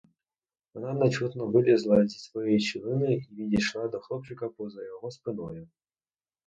[0.73, 5.67] Вона нечутно вилізла зі своєї щілини й підійшла до хлопчика поза його спиною.